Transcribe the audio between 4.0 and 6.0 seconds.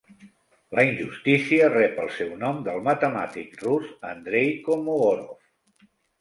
Andrey Kolmogorov.